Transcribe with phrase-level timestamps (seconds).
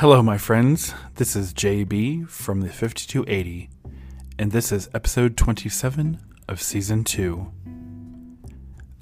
[0.00, 0.92] Hello, my friends.
[1.14, 3.70] This is JB from the 5280,
[4.38, 7.50] and this is episode 27 of season 2.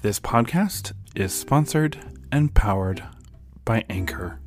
[0.01, 1.97] This podcast is sponsored
[2.31, 3.03] and powered
[3.65, 4.39] by Anchor.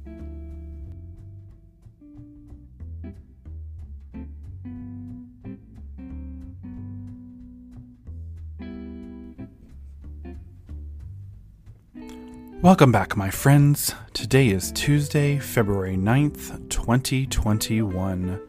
[12.61, 13.94] Welcome back, my friends.
[14.12, 18.40] Today is Tuesday, February 9th, 2021.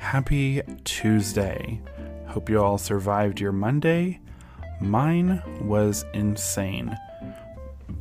[0.00, 1.80] Happy Tuesday.
[2.26, 4.18] Hope you all survived your Monday.
[4.80, 6.98] Mine was insane.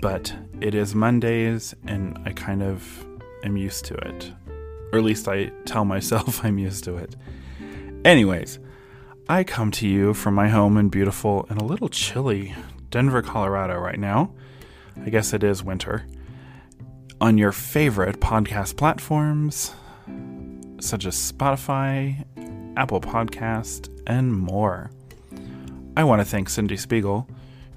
[0.01, 3.05] But it is Mondays, and I kind of
[3.43, 4.33] am used to it.
[4.91, 7.15] Or at least I tell myself I'm used to it.
[8.03, 8.57] Anyways,
[9.29, 12.55] I come to you from my home in beautiful and a little chilly
[12.89, 14.33] Denver, Colorado right now.
[15.05, 16.05] I guess it is winter,
[17.21, 19.73] on your favorite podcast platforms,
[20.79, 22.25] such as Spotify,
[22.75, 24.91] Apple Podcast, and more.
[25.95, 27.27] I want to thank Cyndie Spiegel,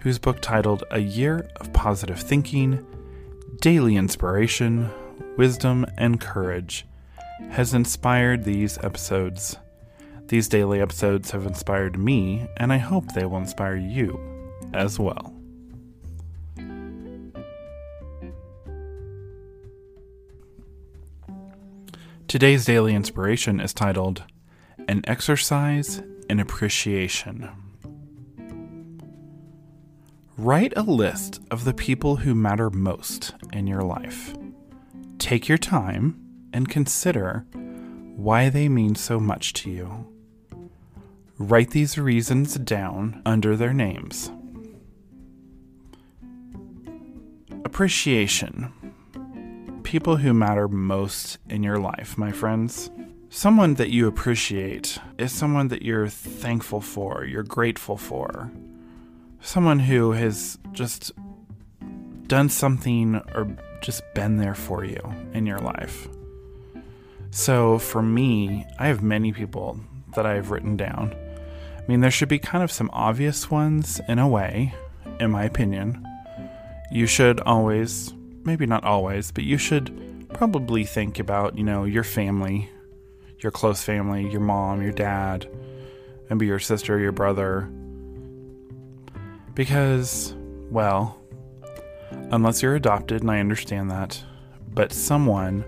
[0.01, 2.85] whose book titled A Year of Positive Thinking,
[3.61, 4.91] Daily Inspiration,
[5.37, 6.87] Wisdom, and Courage
[7.51, 9.57] has inspired these episodes.
[10.27, 14.21] These daily episodes have inspired me, and I hope they will inspire you
[14.73, 15.30] as well.
[22.31, 24.23] Today's daily inspiration is titled
[24.87, 27.51] An Exercise in Appreciation.
[30.39, 34.33] Write a list of the people who matter most in your life.
[35.19, 36.21] Take your time
[36.53, 37.47] and consider
[38.15, 40.07] why they mean so much to you.
[41.37, 44.31] Write these reasons down under their names.
[47.65, 48.73] Appreciation
[49.91, 52.93] people who matter most in your life, my friends.
[53.29, 58.53] Someone that you appreciate is someone that you're thankful for, you're grateful for.
[59.41, 61.11] Someone who has just
[62.29, 65.03] done something or just been there for you
[65.35, 66.07] in your life.
[67.33, 69.81] So for me, I have many people
[70.15, 71.17] that I've written down.
[71.77, 74.73] I mean, there should be kind of some obvious ones in a way,
[75.19, 76.07] in my opinion.
[76.93, 78.15] You should always
[78.45, 82.71] maybe not always, but you should probably think about, you know, your family,
[83.39, 85.49] your close family, your mom, your dad,
[86.29, 87.71] maybe your sister, your brother.
[89.55, 90.35] Because,
[90.71, 91.19] well,
[92.31, 94.23] unless you're adopted, and I understand that,
[94.73, 95.65] but someone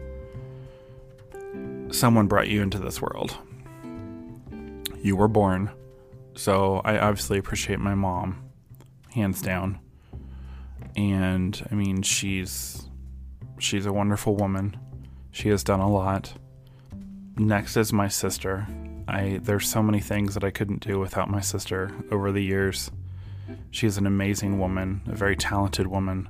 [1.91, 3.37] someone brought you into this world.
[5.03, 5.71] You were born.
[6.35, 8.43] So I obviously appreciate my mom,
[9.11, 9.82] hands down
[10.97, 12.89] and I mean she's
[13.59, 14.77] she's a wonderful woman.
[15.31, 16.35] She has done a lot.
[17.37, 18.67] Next is my sister.
[19.09, 22.91] I there's so many things that I couldn't do without my sister over the years.
[23.71, 26.29] She's an amazing woman, a very talented woman.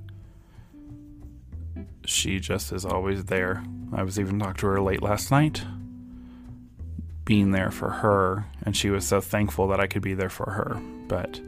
[2.05, 3.65] She just is always there.
[3.93, 5.65] I was even talking to her late last night,
[7.25, 10.51] being there for her, and she was so thankful that I could be there for
[10.51, 10.81] her.
[11.09, 11.41] But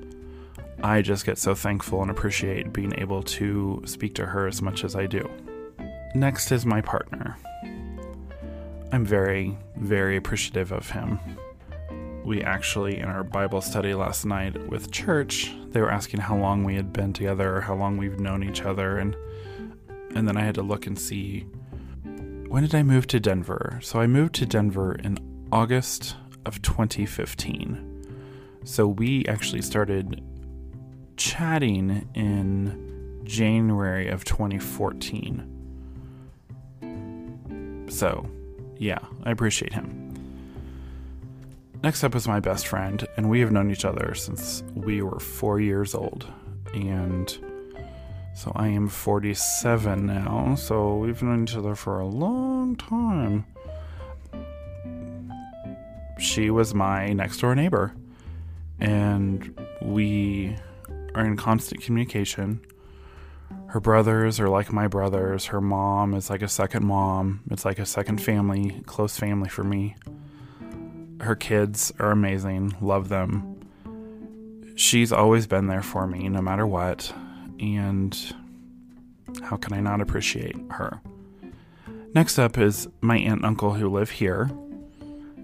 [0.84, 4.84] I just get so thankful and appreciate being able to speak to her as much
[4.84, 5.26] as I do.
[6.14, 7.38] Next is my partner.
[8.92, 11.18] I'm very, very appreciative of him.
[12.22, 16.64] We actually, in our Bible study last night with church, they were asking how long
[16.64, 19.16] we had been together, how long we've known each other, and
[20.14, 21.46] and then I had to look and see
[22.48, 23.80] when did I move to Denver?
[23.82, 25.18] So I moved to Denver in
[25.50, 28.60] August of 2015.
[28.64, 30.22] So we actually started
[31.16, 35.50] chatting in January of 2014.
[37.88, 38.28] So,
[38.78, 40.00] yeah, I appreciate him.
[41.82, 45.20] Next up is my best friend, and we have known each other since we were
[45.20, 46.26] four years old.
[46.72, 47.28] And
[48.34, 53.44] so I am 47 now, so we've known each other for a long time.
[56.18, 57.92] She was my next door neighbor,
[58.80, 60.56] and we
[61.14, 62.60] are in constant communication.
[63.68, 65.46] Her brothers are like my brothers.
[65.46, 67.40] Her mom is like a second mom.
[67.50, 69.96] It's like a second family, close family for me.
[71.20, 72.76] Her kids are amazing.
[72.80, 73.60] Love them.
[74.76, 77.12] She's always been there for me no matter what.
[77.60, 78.16] And
[79.42, 81.00] how can I not appreciate her?
[82.14, 84.48] Next up is my aunt and uncle who live here,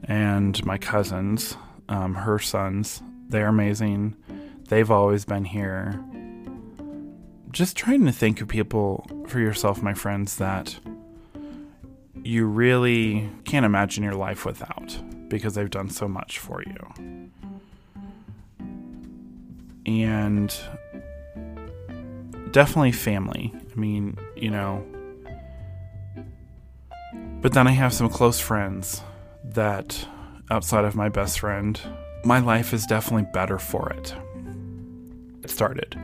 [0.04, 1.56] and my cousins,
[1.88, 3.02] um, her sons.
[3.28, 4.14] They're amazing.
[4.70, 6.00] They've always been here.
[7.50, 10.78] Just trying to think of people for yourself, my friends, that
[12.22, 14.96] you really can't imagine your life without
[15.28, 16.76] because they've done so much for you.
[19.86, 20.54] And
[22.52, 23.52] definitely family.
[23.72, 24.86] I mean, you know,
[27.40, 29.02] but then I have some close friends
[29.42, 30.06] that,
[30.48, 31.80] outside of my best friend,
[32.24, 34.14] my life is definitely better for it.
[35.50, 35.94] Started.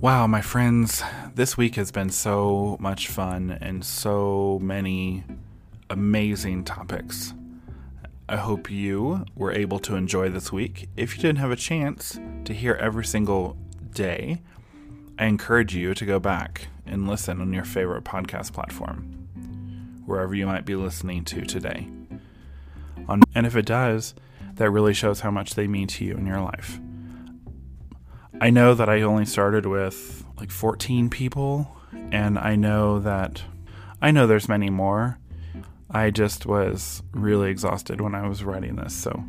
[0.00, 1.02] Wow, my friends,
[1.34, 5.24] this week has been so much fun and so many
[5.90, 7.34] amazing topics.
[8.28, 10.88] I hope you were able to enjoy this week.
[10.96, 13.56] If you didn't have a chance to hear every single
[13.92, 14.42] day,
[15.18, 19.21] I encourage you to go back and listen on your favorite podcast platform,
[20.06, 21.88] wherever you might be listening to today.
[23.34, 24.14] and if it does,
[24.54, 26.80] that really shows how much they mean to you in your life.
[28.40, 31.76] I know that I only started with like 14 people,
[32.10, 33.42] and I know that
[34.00, 35.18] I know there's many more.
[35.90, 39.22] I just was really exhausted when I was writing this, so